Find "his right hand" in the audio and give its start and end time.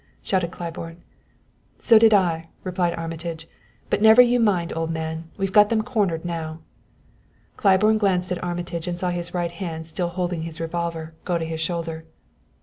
9.11-9.85